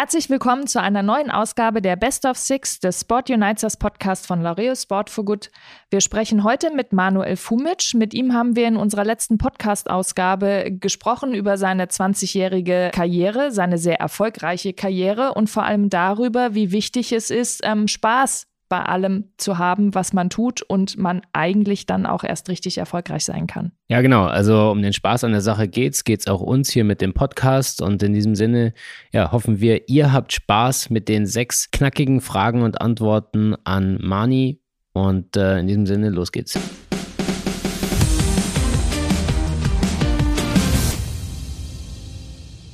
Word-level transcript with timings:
Herzlich 0.00 0.30
willkommen 0.30 0.68
zu 0.68 0.80
einer 0.80 1.02
neuen 1.02 1.28
Ausgabe 1.28 1.82
der 1.82 1.96
Best 1.96 2.24
of 2.24 2.38
Six 2.38 2.78
des 2.78 3.00
Sport 3.00 3.30
Unites 3.30 3.76
Podcast 3.76 4.28
von 4.28 4.40
Laureo 4.40 4.76
Sport 4.76 5.10
for 5.10 5.24
Good. 5.24 5.50
Wir 5.90 6.00
sprechen 6.00 6.44
heute 6.44 6.72
mit 6.72 6.92
Manuel 6.92 7.34
Fumic. 7.34 7.94
Mit 7.94 8.14
ihm 8.14 8.32
haben 8.32 8.54
wir 8.54 8.68
in 8.68 8.76
unserer 8.76 9.04
letzten 9.04 9.38
Podcast-Ausgabe 9.38 10.70
gesprochen 10.70 11.34
über 11.34 11.58
seine 11.58 11.86
20-jährige 11.86 12.92
Karriere, 12.94 13.50
seine 13.50 13.76
sehr 13.76 13.98
erfolgreiche 13.98 14.72
Karriere 14.72 15.34
und 15.34 15.50
vor 15.50 15.64
allem 15.64 15.90
darüber, 15.90 16.54
wie 16.54 16.70
wichtig 16.70 17.10
es 17.10 17.30
ist, 17.30 17.62
ähm, 17.64 17.88
Spaß 17.88 18.46
bei 18.68 18.82
allem 18.82 19.24
zu 19.36 19.58
haben, 19.58 19.94
was 19.94 20.12
man 20.12 20.30
tut 20.30 20.62
und 20.62 20.98
man 20.98 21.22
eigentlich 21.32 21.86
dann 21.86 22.06
auch 22.06 22.24
erst 22.24 22.48
richtig 22.48 22.78
erfolgreich 22.78 23.24
sein 23.24 23.46
kann. 23.46 23.72
Ja, 23.88 24.00
genau. 24.00 24.24
Also 24.24 24.70
um 24.70 24.82
den 24.82 24.92
Spaß 24.92 25.24
an 25.24 25.32
der 25.32 25.40
Sache 25.40 25.68
geht's, 25.68 26.04
geht's 26.04 26.26
auch 26.26 26.40
uns 26.40 26.70
hier 26.70 26.84
mit 26.84 27.00
dem 27.00 27.14
Podcast 27.14 27.80
und 27.80 28.02
in 28.02 28.12
diesem 28.12 28.34
Sinne, 28.34 28.74
ja, 29.12 29.32
hoffen 29.32 29.60
wir, 29.60 29.88
ihr 29.88 30.12
habt 30.12 30.32
Spaß 30.32 30.90
mit 30.90 31.08
den 31.08 31.26
sechs 31.26 31.70
knackigen 31.70 32.20
Fragen 32.20 32.62
und 32.62 32.80
Antworten 32.80 33.54
an 33.64 33.98
Mani 34.00 34.60
und 34.92 35.36
äh, 35.36 35.58
in 35.58 35.66
diesem 35.66 35.86
Sinne, 35.86 36.10
los 36.10 36.32
geht's. 36.32 36.58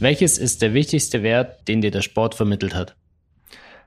Welches 0.01 0.37
ist 0.37 0.61
der 0.61 0.75
wichtigste 0.75 1.23
Wert, 1.23 1.67
den 1.67 1.81
dir 1.81 1.91
der 1.91 2.03
Sport 2.03 2.35
vermittelt 2.35 2.75
hat? 2.75 2.95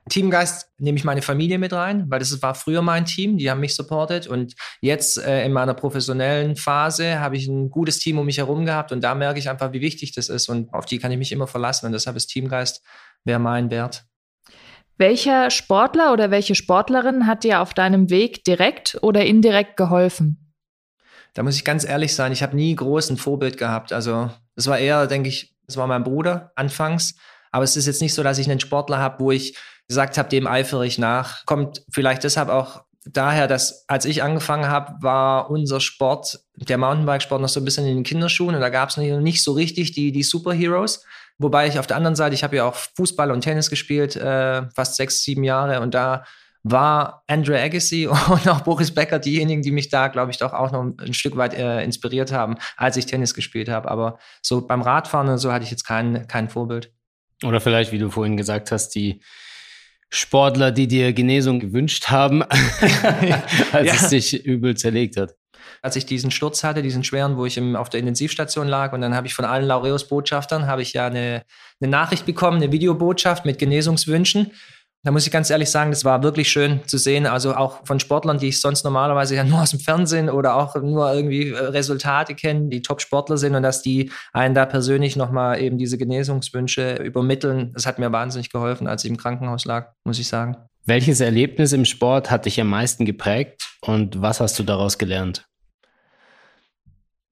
Teamgeist 0.08 0.70
nehme 0.78 0.98
ich 0.98 1.04
meine 1.04 1.22
Familie 1.22 1.58
mit 1.58 1.72
rein, 1.72 2.06
weil 2.08 2.18
das 2.18 2.40
war 2.42 2.54
früher 2.54 2.82
mein 2.82 3.04
Team, 3.04 3.38
die 3.38 3.50
haben 3.50 3.60
mich 3.60 3.74
supportet 3.74 4.26
und 4.26 4.54
jetzt 4.80 5.18
äh, 5.18 5.44
in 5.44 5.52
meiner 5.52 5.74
professionellen 5.74 6.56
Phase 6.56 7.20
habe 7.20 7.36
ich 7.36 7.46
ein 7.48 7.70
gutes 7.70 7.98
Team 7.98 8.18
um 8.18 8.26
mich 8.26 8.38
herum 8.38 8.64
gehabt 8.64 8.92
und 8.92 9.02
da 9.02 9.14
merke 9.14 9.38
ich 9.38 9.48
einfach, 9.48 9.72
wie 9.72 9.80
wichtig 9.80 10.12
das 10.12 10.28
ist 10.28 10.48
und 10.48 10.72
auf 10.72 10.86
die 10.86 10.98
kann 10.98 11.10
ich 11.10 11.18
mich 11.18 11.32
immer 11.32 11.46
verlassen 11.46 11.86
und 11.86 11.92
deshalb 11.92 12.16
ist 12.16 12.28
Teamgeist 12.28 12.82
wäre 13.24 13.38
mein 13.38 13.70
Wert. 13.70 14.04
Welcher 14.96 15.50
Sportler 15.50 16.12
oder 16.12 16.30
welche 16.30 16.56
Sportlerin 16.56 17.26
hat 17.26 17.44
dir 17.44 17.60
auf 17.60 17.72
deinem 17.72 18.10
Weg 18.10 18.44
direkt 18.44 18.98
oder 19.00 19.24
indirekt 19.24 19.76
geholfen? 19.76 20.54
Da 21.34 21.44
muss 21.44 21.54
ich 21.54 21.64
ganz 21.64 21.84
ehrlich 21.84 22.14
sein, 22.14 22.32
ich 22.32 22.42
habe 22.42 22.56
nie 22.56 22.74
groß 22.74 23.10
ein 23.10 23.16
Vorbild 23.16 23.58
gehabt. 23.58 23.92
Also 23.92 24.30
das 24.56 24.66
war 24.66 24.78
eher, 24.78 25.06
denke 25.06 25.28
ich, 25.28 25.56
das 25.66 25.76
war 25.76 25.86
mein 25.86 26.02
Bruder 26.02 26.50
anfangs. 26.56 27.14
Aber 27.52 27.62
es 27.62 27.76
ist 27.76 27.86
jetzt 27.86 28.02
nicht 28.02 28.12
so, 28.14 28.22
dass 28.22 28.38
ich 28.38 28.50
einen 28.50 28.60
Sportler 28.60 28.98
habe, 28.98 29.20
wo 29.20 29.30
ich 29.30 29.56
gesagt 29.88 30.18
habe, 30.18 30.28
dem 30.28 30.46
eifere 30.46 30.86
ich 30.86 30.98
nach. 30.98 31.44
Kommt 31.46 31.82
vielleicht 31.90 32.24
deshalb 32.24 32.48
auch 32.48 32.84
daher, 33.04 33.46
dass 33.46 33.88
als 33.88 34.04
ich 34.04 34.22
angefangen 34.22 34.68
habe, 34.68 35.02
war 35.02 35.50
unser 35.50 35.80
Sport, 35.80 36.40
der 36.56 36.78
Mountainbike-Sport 36.78 37.40
noch 37.40 37.48
so 37.48 37.60
ein 37.60 37.64
bisschen 37.64 37.86
in 37.86 37.96
den 37.96 38.04
Kinderschuhen 38.04 38.54
und 38.54 38.60
da 38.60 38.68
gab 38.68 38.90
es 38.90 38.96
nicht 38.96 39.42
so 39.42 39.52
richtig 39.52 39.92
die, 39.92 40.12
die 40.12 40.22
Superheroes. 40.22 41.04
Wobei 41.38 41.68
ich 41.68 41.78
auf 41.78 41.86
der 41.86 41.96
anderen 41.96 42.16
Seite, 42.16 42.34
ich 42.34 42.44
habe 42.44 42.56
ja 42.56 42.64
auch 42.64 42.74
Fußball 42.96 43.30
und 43.30 43.42
Tennis 43.42 43.70
gespielt, 43.70 44.16
äh, 44.16 44.68
fast 44.74 44.96
sechs, 44.96 45.22
sieben 45.22 45.44
Jahre 45.44 45.80
und 45.80 45.94
da 45.94 46.24
war 46.64 47.22
Andrew 47.28 47.54
Agassi 47.54 48.06
und 48.30 48.48
auch 48.48 48.60
Boris 48.62 48.92
Becker 48.92 49.18
diejenigen, 49.18 49.62
die 49.62 49.70
mich 49.70 49.88
da, 49.88 50.08
glaube 50.08 50.30
ich, 50.32 50.38
doch 50.38 50.52
auch 50.52 50.72
noch 50.72 50.82
ein 50.82 51.14
Stück 51.14 51.36
weit 51.36 51.54
äh, 51.54 51.82
inspiriert 51.82 52.32
haben, 52.32 52.56
als 52.76 52.96
ich 52.96 53.06
Tennis 53.06 53.34
gespielt 53.34 53.68
habe. 53.68 53.90
Aber 53.90 54.18
so 54.42 54.66
beim 54.66 54.82
Radfahren 54.82 55.28
und 55.28 55.38
so 55.38 55.52
hatte 55.52 55.64
ich 55.64 55.70
jetzt 55.70 55.84
kein, 55.84 56.26
kein 56.26 56.48
Vorbild. 56.48 56.92
Oder 57.44 57.60
vielleicht, 57.60 57.92
wie 57.92 57.98
du 57.98 58.10
vorhin 58.10 58.36
gesagt 58.36 58.72
hast, 58.72 58.90
die 58.90 59.22
Sportler, 60.10 60.72
die 60.72 60.88
dir 60.88 61.12
Genesung 61.12 61.60
gewünscht 61.60 62.08
haben, 62.08 62.42
als 63.72 63.86
ja. 63.86 63.94
es 63.94 64.08
dich 64.08 64.44
übel 64.44 64.76
zerlegt 64.76 65.16
hat. 65.16 65.34
Als 65.82 65.96
ich 65.96 66.06
diesen 66.06 66.30
Sturz 66.30 66.64
hatte, 66.64 66.82
diesen 66.82 67.04
schweren, 67.04 67.36
wo 67.36 67.44
ich 67.44 67.56
im, 67.56 67.76
auf 67.76 67.88
der 67.88 68.00
Intensivstation 68.00 68.66
lag 68.66 68.92
und 68.92 69.00
dann 69.00 69.14
habe 69.14 69.26
ich 69.26 69.34
von 69.34 69.44
allen 69.44 69.66
Laureus 69.66 70.08
Botschaftern 70.08 70.66
habe 70.66 70.82
ich 70.82 70.92
ja 70.92 71.06
eine, 71.06 71.42
eine 71.80 71.90
Nachricht 71.90 72.26
bekommen, 72.26 72.56
eine 72.56 72.72
Videobotschaft 72.72 73.44
mit 73.44 73.58
Genesungswünschen 73.58 74.52
da 75.04 75.12
muss 75.12 75.26
ich 75.26 75.32
ganz 75.32 75.48
ehrlich 75.48 75.70
sagen, 75.70 75.90
das 75.90 76.04
war 76.04 76.22
wirklich 76.22 76.48
schön 76.50 76.80
zu 76.86 76.98
sehen. 76.98 77.26
Also 77.26 77.54
auch 77.54 77.86
von 77.86 78.00
Sportlern, 78.00 78.38
die 78.38 78.48
ich 78.48 78.60
sonst 78.60 78.84
normalerweise 78.84 79.36
ja 79.36 79.44
nur 79.44 79.62
aus 79.62 79.70
dem 79.70 79.80
Fernsehen 79.80 80.28
oder 80.28 80.56
auch 80.56 80.74
nur 80.76 81.12
irgendwie 81.12 81.50
äh, 81.50 81.58
Resultate 81.58 82.34
kenne, 82.34 82.68
die 82.68 82.82
Top-Sportler 82.82 83.38
sind 83.38 83.54
und 83.54 83.62
dass 83.62 83.82
die 83.82 84.10
einen 84.32 84.54
da 84.54 84.66
persönlich 84.66 85.16
nochmal 85.16 85.60
eben 85.60 85.78
diese 85.78 85.98
Genesungswünsche 85.98 86.96
übermitteln. 86.96 87.72
Das 87.74 87.86
hat 87.86 87.98
mir 87.98 88.12
wahnsinnig 88.12 88.50
geholfen, 88.50 88.86
als 88.86 89.04
ich 89.04 89.10
im 89.10 89.16
Krankenhaus 89.16 89.64
lag, 89.64 89.92
muss 90.04 90.18
ich 90.18 90.28
sagen. 90.28 90.56
Welches 90.84 91.20
Erlebnis 91.20 91.72
im 91.72 91.84
Sport 91.84 92.30
hat 92.30 92.46
dich 92.46 92.60
am 92.60 92.70
meisten 92.70 93.04
geprägt 93.04 93.76
und 93.82 94.22
was 94.22 94.40
hast 94.40 94.58
du 94.58 94.62
daraus 94.62 94.98
gelernt? 94.98 95.47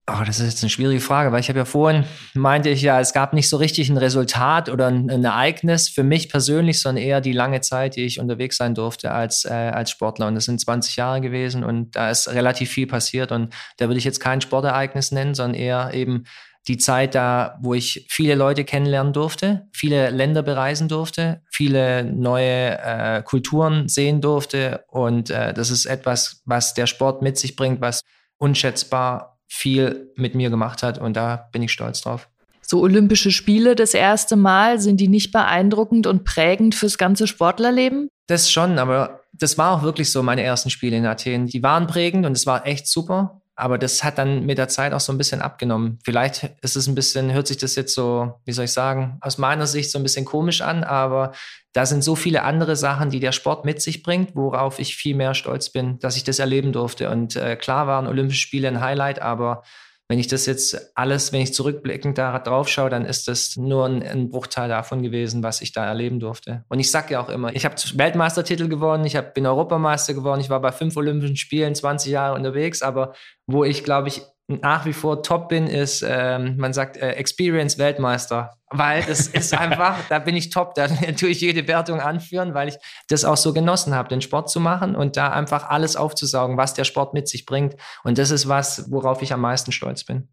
Oh, 0.08 0.22
das 0.24 0.38
ist 0.38 0.46
jetzt 0.46 0.62
eine 0.62 0.70
schwierige 0.70 1.00
Frage, 1.00 1.32
weil 1.32 1.40
ich 1.40 1.48
habe 1.48 1.58
ja 1.58 1.64
vorhin 1.64 2.04
meinte 2.34 2.68
ich 2.68 2.80
ja, 2.80 3.00
es 3.00 3.12
gab 3.12 3.32
nicht 3.32 3.48
so 3.48 3.56
richtig 3.56 3.88
ein 3.88 3.96
Resultat 3.96 4.68
oder 4.68 4.86
ein, 4.86 5.10
ein, 5.10 5.24
Ereignis 5.24 5.88
für 5.88 6.04
mich 6.04 6.28
persönlich, 6.28 6.80
sondern 6.80 7.02
eher 7.02 7.20
die 7.20 7.32
lange 7.32 7.60
Zeit, 7.60 7.96
die 7.96 8.04
ich 8.04 8.20
unterwegs 8.20 8.56
sein 8.56 8.76
durfte 8.76 9.10
als, 9.10 9.44
äh, 9.44 9.48
als 9.48 9.90
Sportler. 9.90 10.28
Und 10.28 10.36
das 10.36 10.44
sind 10.44 10.60
20 10.60 10.94
Jahre 10.94 11.20
gewesen 11.20 11.64
und 11.64 11.96
da 11.96 12.08
ist 12.08 12.28
relativ 12.28 12.70
viel 12.70 12.86
passiert. 12.86 13.32
Und 13.32 13.52
da 13.78 13.88
würde 13.88 13.98
ich 13.98 14.04
jetzt 14.04 14.20
kein 14.20 14.40
Sportereignis 14.40 15.10
nennen, 15.10 15.34
sondern 15.34 15.60
eher 15.60 15.90
eben 15.92 16.22
die 16.68 16.78
Zeit 16.78 17.16
da, 17.16 17.58
wo 17.60 17.74
ich 17.74 18.06
viele 18.08 18.36
Leute 18.36 18.64
kennenlernen 18.64 19.12
durfte, 19.12 19.66
viele 19.72 20.10
Länder 20.10 20.44
bereisen 20.44 20.86
durfte, 20.86 21.42
viele 21.50 22.04
neue 22.04 22.78
äh, 22.78 23.22
Kulturen 23.24 23.88
sehen 23.88 24.20
durfte. 24.20 24.84
Und 24.86 25.30
äh, 25.30 25.52
das 25.52 25.70
ist 25.70 25.86
etwas, 25.86 26.42
was 26.44 26.74
der 26.74 26.86
Sport 26.86 27.22
mit 27.22 27.38
sich 27.38 27.56
bringt, 27.56 27.80
was 27.80 28.02
unschätzbar 28.38 29.35
viel 29.48 30.12
mit 30.16 30.34
mir 30.34 30.50
gemacht 30.50 30.82
hat 30.82 30.98
und 30.98 31.16
da 31.16 31.48
bin 31.52 31.62
ich 31.62 31.72
stolz 31.72 32.00
drauf. 32.00 32.28
So 32.62 32.80
Olympische 32.80 33.30
Spiele 33.30 33.76
das 33.76 33.94
erste 33.94 34.34
Mal, 34.34 34.80
sind 34.80 35.00
die 35.00 35.08
nicht 35.08 35.30
beeindruckend 35.30 36.08
und 36.08 36.24
prägend 36.24 36.74
fürs 36.74 36.98
ganze 36.98 37.28
Sportlerleben? 37.28 38.08
Das 38.26 38.50
schon, 38.50 38.78
aber 38.78 39.20
das 39.32 39.56
war 39.56 39.72
auch 39.72 39.82
wirklich 39.82 40.10
so 40.10 40.22
meine 40.22 40.42
ersten 40.42 40.70
Spiele 40.70 40.96
in 40.96 41.06
Athen. 41.06 41.46
Die 41.46 41.62
waren 41.62 41.86
prägend 41.86 42.26
und 42.26 42.32
es 42.32 42.44
war 42.44 42.66
echt 42.66 42.88
super. 42.88 43.40
Aber 43.56 43.78
das 43.78 44.04
hat 44.04 44.18
dann 44.18 44.44
mit 44.44 44.58
der 44.58 44.68
Zeit 44.68 44.92
auch 44.92 45.00
so 45.00 45.12
ein 45.12 45.18
bisschen 45.18 45.40
abgenommen. 45.40 45.98
Vielleicht 46.04 46.50
ist 46.60 46.76
es 46.76 46.86
ein 46.86 46.94
bisschen, 46.94 47.32
hört 47.32 47.46
sich 47.46 47.56
das 47.56 47.74
jetzt 47.74 47.94
so, 47.94 48.34
wie 48.44 48.52
soll 48.52 48.66
ich 48.66 48.72
sagen, 48.72 49.16
aus 49.22 49.38
meiner 49.38 49.66
Sicht 49.66 49.90
so 49.90 49.98
ein 49.98 50.02
bisschen 50.02 50.26
komisch 50.26 50.60
an, 50.60 50.84
aber 50.84 51.32
da 51.72 51.86
sind 51.86 52.04
so 52.04 52.16
viele 52.16 52.42
andere 52.42 52.76
Sachen, 52.76 53.10
die 53.10 53.20
der 53.20 53.32
Sport 53.32 53.64
mit 53.64 53.80
sich 53.80 54.02
bringt, 54.02 54.36
worauf 54.36 54.78
ich 54.78 54.94
viel 54.94 55.16
mehr 55.16 55.34
stolz 55.34 55.70
bin, 55.70 55.98
dass 55.98 56.16
ich 56.16 56.24
das 56.24 56.38
erleben 56.38 56.72
durfte. 56.72 57.10
Und 57.10 57.36
äh, 57.36 57.56
klar 57.56 57.86
waren 57.86 58.06
Olympische 58.06 58.40
Spiele 58.40 58.68
ein 58.68 58.80
Highlight, 58.80 59.20
aber 59.20 59.62
wenn 60.08 60.18
ich 60.18 60.28
das 60.28 60.46
jetzt 60.46 60.92
alles, 60.96 61.32
wenn 61.32 61.40
ich 61.40 61.52
zurückblickend 61.52 62.16
da 62.16 62.38
drauf 62.38 62.68
schaue, 62.68 62.90
dann 62.90 63.04
ist 63.04 63.26
das 63.26 63.56
nur 63.56 63.86
ein, 63.86 64.02
ein, 64.02 64.30
Bruchteil 64.30 64.68
davon 64.68 65.02
gewesen, 65.02 65.42
was 65.42 65.60
ich 65.60 65.72
da 65.72 65.84
erleben 65.84 66.20
durfte. 66.20 66.64
Und 66.68 66.78
ich 66.78 66.90
sage 66.90 67.14
ja 67.14 67.20
auch 67.20 67.28
immer, 67.28 67.54
ich 67.54 67.64
habe 67.64 67.74
Weltmeistertitel 67.94 68.68
gewonnen, 68.68 69.04
ich 69.04 69.16
hab, 69.16 69.34
bin 69.34 69.46
Europameister 69.46 70.14
geworden, 70.14 70.40
ich 70.40 70.50
war 70.50 70.60
bei 70.60 70.70
fünf 70.70 70.96
Olympischen 70.96 71.36
Spielen 71.36 71.74
20 71.74 72.12
Jahre 72.12 72.36
unterwegs, 72.36 72.82
aber 72.82 73.14
wo 73.46 73.64
ich, 73.64 73.82
glaube 73.82 74.08
ich, 74.08 74.22
nach 74.48 74.84
wie 74.84 74.92
vor 74.92 75.22
top 75.22 75.48
bin, 75.48 75.66
ist, 75.66 76.04
ähm, 76.06 76.56
man 76.56 76.72
sagt 76.72 76.96
äh, 76.96 77.12
Experience 77.12 77.78
Weltmeister. 77.78 78.56
Weil 78.70 79.02
das 79.02 79.26
ist 79.26 79.54
einfach, 79.58 79.96
da 80.08 80.18
bin 80.18 80.36
ich 80.36 80.50
top, 80.50 80.74
da 80.74 80.86
tue 81.18 81.30
ich 81.30 81.40
jede 81.40 81.66
Wertung 81.66 82.00
anführen, 82.00 82.54
weil 82.54 82.68
ich 82.68 82.76
das 83.08 83.24
auch 83.24 83.36
so 83.36 83.52
genossen 83.52 83.94
habe, 83.94 84.08
den 84.08 84.20
Sport 84.20 84.50
zu 84.50 84.60
machen 84.60 84.94
und 84.94 85.16
da 85.16 85.30
einfach 85.30 85.68
alles 85.68 85.96
aufzusaugen, 85.96 86.56
was 86.56 86.74
der 86.74 86.84
Sport 86.84 87.12
mit 87.12 87.28
sich 87.28 87.44
bringt. 87.44 87.76
Und 88.04 88.18
das 88.18 88.30
ist 88.30 88.48
was, 88.48 88.90
worauf 88.90 89.22
ich 89.22 89.32
am 89.32 89.40
meisten 89.40 89.72
stolz 89.72 90.04
bin. 90.04 90.28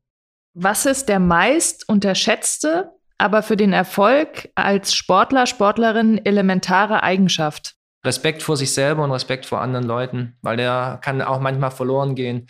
Was 0.54 0.86
ist 0.86 1.10
der 1.10 1.20
meist 1.20 1.90
unterschätzte, 1.90 2.92
aber 3.18 3.42
für 3.42 3.58
den 3.58 3.74
Erfolg 3.74 4.50
als 4.54 4.94
Sportler, 4.94 5.48
Sportlerin 5.48 6.24
elementare 6.24 7.02
Eigenschaft? 7.02 7.76
Respekt 8.06 8.44
vor 8.44 8.58
sich 8.58 8.74
selber 8.74 9.04
und 9.04 9.12
Respekt 9.12 9.46
vor 9.48 9.62
anderen 9.62 9.86
Leuten, 9.86 10.38
weil 10.42 10.58
der 10.58 11.00
kann 11.02 11.22
auch 11.22 11.40
manchmal 11.40 11.72
verloren 11.72 12.14
gehen 12.16 12.48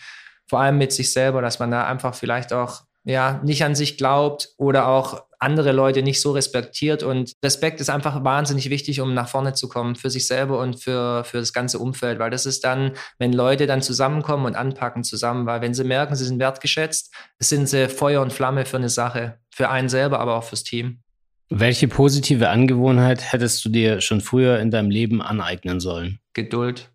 vor 0.54 0.62
allem 0.62 0.78
mit 0.78 0.92
sich 0.92 1.12
selber, 1.12 1.42
dass 1.42 1.58
man 1.58 1.72
da 1.72 1.88
einfach 1.88 2.14
vielleicht 2.14 2.54
auch 2.54 2.84
ja 3.06 3.42
nicht 3.44 3.64
an 3.64 3.74
sich 3.74 3.98
glaubt 3.98 4.50
oder 4.58 4.88
auch 4.88 5.24
andere 5.40 5.72
Leute 5.72 6.04
nicht 6.04 6.22
so 6.22 6.32
respektiert. 6.32 7.02
Und 7.02 7.34
Respekt 7.44 7.82
ist 7.82 7.90
einfach 7.90 8.24
wahnsinnig 8.24 8.70
wichtig, 8.70 9.02
um 9.02 9.16
nach 9.16 9.28
vorne 9.28 9.54
zu 9.54 9.68
kommen, 9.68 9.96
für 9.96 10.12
sich 10.12 10.28
selber 10.28 10.60
und 10.60 10.80
für, 10.80 11.24
für 11.24 11.40
das 11.40 11.54
ganze 11.54 11.80
Umfeld, 11.80 12.20
weil 12.20 12.30
das 12.30 12.46
ist 12.46 12.64
dann, 12.66 12.92
wenn 13.18 13.34
Leute 13.34 13.66
dann 13.66 13.82
zusammenkommen 13.82 14.46
und 14.46 14.56
anpacken 14.56 15.04
zusammen, 15.04 15.48
weil 15.48 15.62
wenn 15.62 15.74
sie 15.74 15.86
merken, 15.86 16.16
sie 16.16 16.26
sind 16.26 16.38
wertgeschätzt, 16.38 17.12
sind 17.40 17.68
sie 17.68 17.90
Feuer 17.90 18.22
und 18.22 18.32
Flamme 18.32 18.68
für 18.68 18.78
eine 18.78 18.90
Sache, 18.90 19.40
für 19.50 19.72
einen 19.72 19.90
selber, 19.90 20.20
aber 20.20 20.36
auch 20.36 20.44
fürs 20.44 20.64
Team. 20.64 21.00
Welche 21.50 21.88
positive 21.88 22.50
Angewohnheit 22.50 23.34
hättest 23.34 23.66
du 23.66 23.70
dir 23.70 24.02
schon 24.02 24.22
früher 24.22 24.60
in 24.60 24.70
deinem 24.70 24.92
Leben 24.92 25.20
aneignen 25.20 25.80
sollen? 25.80 26.20
Geduld. 26.34 26.93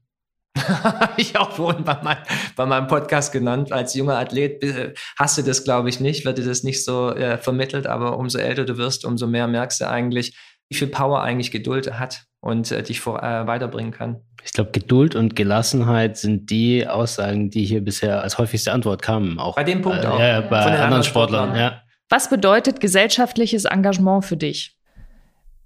Habe 0.59 1.13
ich 1.17 1.37
auch 1.39 1.53
vorhin 1.53 1.85
bei, 1.85 1.99
mein, 2.03 2.19
bei, 2.57 2.67
meinem 2.67 2.87
Podcast 2.87 3.33
genannt. 3.33 3.73
Als 3.73 3.95
junger 3.95 4.19
Athlet 4.19 4.95
hast 5.19 5.39
du 5.39 5.43
das, 5.43 5.65
glaube 5.65 5.89
ich, 5.89 6.01
nicht, 6.01 6.25
wird 6.25 6.39
dir 6.39 6.45
das 6.45 6.63
nicht 6.63 6.85
so 6.85 7.11
äh, 7.15 7.39
vermittelt, 7.39 7.87
aber 7.87 8.19
umso 8.19 8.39
älter 8.39 8.65
du 8.65 8.77
wirst, 8.77 9.05
umso 9.05 9.27
mehr 9.27 9.47
merkst 9.47 9.81
du 9.81 9.89
eigentlich, 9.89 10.37
wie 10.69 10.77
viel 10.77 10.89
Power 10.89 11.23
eigentlich 11.23 11.51
Geduld 11.51 11.99
hat 11.99 12.25
und 12.41 12.71
äh, 12.71 12.83
dich 12.83 13.01
vor, 13.01 13.23
äh, 13.23 13.47
weiterbringen 13.47 13.93
kann. 13.93 14.21
Ich 14.45 14.53
glaube, 14.53 14.71
Geduld 14.71 15.15
und 15.15 15.35
Gelassenheit 15.35 16.17
sind 16.17 16.51
die 16.51 16.87
Aussagen, 16.87 17.51
die 17.51 17.65
hier 17.65 17.83
bisher 17.83 18.23
als 18.23 18.39
häufigste 18.39 18.73
Antwort 18.73 19.03
kamen. 19.03 19.39
Auch, 19.39 19.57
bei 19.57 19.65
dem 19.65 19.83
Punkt 19.83 20.05
äh, 20.05 20.07
auch. 20.07 20.21
Ja, 20.21 20.41
bei 20.43 20.59
anderen, 20.59 20.81
anderen 20.81 21.05
Sportlern. 21.05 21.49
Sportlern. 21.49 21.73
Ja. 21.73 21.83
Was 22.09 22.31
bedeutet 22.31 22.81
gesellschaftliches 22.81 23.65
Engagement 23.65 24.25
für 24.25 24.37
dich? 24.37 24.77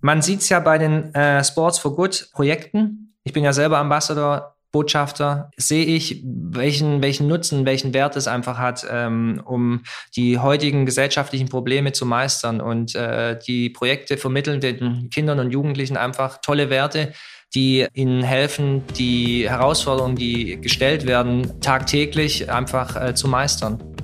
Man 0.00 0.22
sieht 0.22 0.40
es 0.40 0.48
ja 0.48 0.58
bei 0.58 0.78
den 0.78 1.14
äh, 1.14 1.44
Sports 1.44 1.78
for 1.78 1.94
Good 1.94 2.30
Projekten. 2.32 3.14
Ich 3.22 3.32
bin 3.32 3.44
ja 3.44 3.52
selber 3.52 3.78
Ambassador 3.78 4.56
Botschafter, 4.72 5.50
sehe 5.56 5.84
ich, 5.84 6.22
welchen, 6.24 7.02
welchen 7.02 7.28
Nutzen, 7.28 7.66
welchen 7.66 7.92
Wert 7.94 8.16
es 8.16 8.26
einfach 8.26 8.58
hat, 8.58 8.86
ähm, 8.90 9.40
um 9.44 9.82
die 10.16 10.38
heutigen 10.38 10.86
gesellschaftlichen 10.86 11.48
Probleme 11.48 11.92
zu 11.92 12.06
meistern. 12.06 12.60
Und 12.60 12.94
äh, 12.94 13.38
die 13.46 13.70
Projekte 13.70 14.16
vermitteln 14.16 14.60
den 14.60 15.10
Kindern 15.10 15.38
und 15.38 15.50
Jugendlichen 15.50 15.96
einfach 15.96 16.38
tolle 16.40 16.70
Werte, 16.70 17.12
die 17.54 17.86
ihnen 17.92 18.22
helfen, 18.22 18.82
die 18.98 19.48
Herausforderungen, 19.48 20.16
die 20.16 20.58
gestellt 20.60 21.06
werden, 21.06 21.60
tagtäglich 21.60 22.50
einfach 22.50 22.96
äh, 22.96 23.14
zu 23.14 23.28
meistern. 23.28 24.01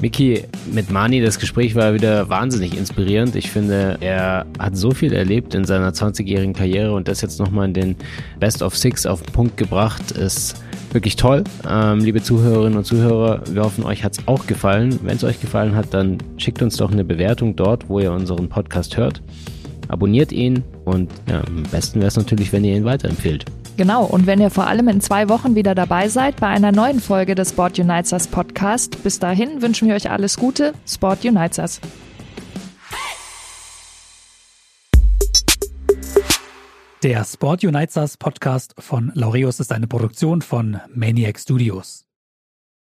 Miki, 0.00 0.44
mit 0.72 0.90
Mani, 0.90 1.20
das 1.20 1.38
Gespräch 1.38 1.74
war 1.74 1.92
wieder 1.92 2.30
wahnsinnig 2.30 2.76
inspirierend. 2.76 3.36
Ich 3.36 3.50
finde, 3.50 3.98
er 4.00 4.46
hat 4.58 4.74
so 4.76 4.92
viel 4.92 5.12
erlebt 5.12 5.54
in 5.54 5.66
seiner 5.66 5.90
20-jährigen 5.92 6.54
Karriere 6.54 6.94
und 6.94 7.06
das 7.06 7.20
jetzt 7.20 7.38
nochmal 7.38 7.66
in 7.66 7.74
den 7.74 7.96
Best 8.38 8.62
of 8.62 8.76
Six 8.76 9.04
auf 9.04 9.22
den 9.22 9.32
Punkt 9.32 9.58
gebracht, 9.58 10.12
ist 10.12 10.56
wirklich 10.92 11.16
toll. 11.16 11.44
Ähm, 11.68 11.98
liebe 11.98 12.22
Zuhörerinnen 12.22 12.78
und 12.78 12.84
Zuhörer, 12.84 13.42
wir 13.50 13.62
hoffen, 13.62 13.84
euch 13.84 14.02
hat 14.02 14.18
es 14.18 14.26
auch 14.26 14.46
gefallen. 14.46 14.98
Wenn 15.02 15.16
es 15.16 15.24
euch 15.24 15.38
gefallen 15.38 15.74
hat, 15.74 15.92
dann 15.92 16.16
schickt 16.38 16.62
uns 16.62 16.76
doch 16.78 16.90
eine 16.90 17.04
Bewertung 17.04 17.54
dort, 17.54 17.88
wo 17.90 18.00
ihr 18.00 18.12
unseren 18.12 18.48
Podcast 18.48 18.96
hört. 18.96 19.20
Abonniert 19.88 20.32
ihn 20.32 20.64
und 20.86 21.10
ja, 21.28 21.42
am 21.46 21.64
besten 21.64 21.98
wäre 21.98 22.08
es 22.08 22.16
natürlich, 22.16 22.52
wenn 22.52 22.64
ihr 22.64 22.74
ihn 22.74 22.84
weiterempfehlt. 22.84 23.44
Genau, 23.80 24.04
und 24.04 24.26
wenn 24.26 24.42
ihr 24.42 24.50
vor 24.50 24.66
allem 24.66 24.88
in 24.88 25.00
zwei 25.00 25.30
Wochen 25.30 25.54
wieder 25.54 25.74
dabei 25.74 26.08
seid 26.08 26.36
bei 26.36 26.48
einer 26.48 26.70
neuen 26.70 27.00
Folge 27.00 27.34
des 27.34 27.48
Sport 27.48 27.78
Unites 27.78 28.12
Us 28.12 28.26
Podcast, 28.26 29.02
bis 29.02 29.18
dahin 29.20 29.62
wünschen 29.62 29.88
wir 29.88 29.94
euch 29.94 30.10
alles 30.10 30.36
Gute. 30.36 30.74
Sport 30.86 31.24
Unites 31.24 31.58
Us. 31.58 31.80
Der 37.02 37.24
Sport 37.24 37.64
Unites 37.64 37.96
Us 37.96 38.18
Podcast 38.18 38.74
von 38.78 39.12
Laureus 39.14 39.60
ist 39.60 39.72
eine 39.72 39.86
Produktion 39.86 40.42
von 40.42 40.78
Maniac 40.92 41.40
Studios. 41.40 42.09